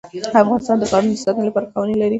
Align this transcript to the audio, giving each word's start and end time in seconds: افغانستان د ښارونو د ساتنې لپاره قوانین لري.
افغانستان 0.43 0.77
د 0.79 0.83
ښارونو 0.91 1.13
د 1.17 1.21
ساتنې 1.23 1.45
لپاره 1.47 1.71
قوانین 1.73 1.97
لري. 1.99 2.09